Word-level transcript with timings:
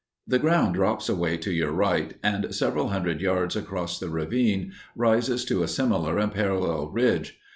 The 0.27 0.39
ground 0.39 0.73
drops 0.73 1.09
away 1.09 1.37
to 1.37 1.51
your 1.53 1.71
right 1.71 2.15
and, 2.23 2.55
several 2.55 2.87
hundred 2.87 3.21
yards 3.21 3.55
across 3.55 3.99
the 3.99 4.09
ravine, 4.09 4.71
rises 4.95 5.45
to 5.45 5.61
a 5.61 5.67
similar 5.67 6.17
and 6.17 6.33
parallel 6.33 6.89
ridge. 6.89 7.37